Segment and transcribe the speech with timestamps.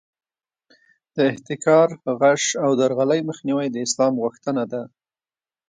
[1.15, 1.87] د احتکار،
[2.19, 4.81] غش او درغلۍ مخنیوی د اسلام غوښتنه ده.